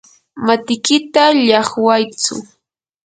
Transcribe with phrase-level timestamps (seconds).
[0.45, 2.35] matikita llaqwaytsu.